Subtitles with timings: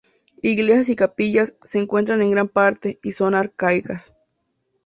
[0.41, 4.15] Iglesias y capillas: Se encuentran en gran parte y son arcaicas.